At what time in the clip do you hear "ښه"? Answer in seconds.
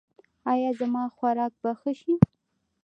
1.79-1.91